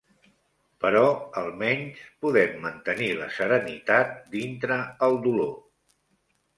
Però 0.85 1.03
al 1.41 1.49
menys, 1.59 2.01
podem 2.27 2.57
mantenir 2.65 3.13
la 3.23 3.31
serenitat 3.39 4.19
dintre 4.41 4.83
el 5.11 5.23
dolor 5.31 5.57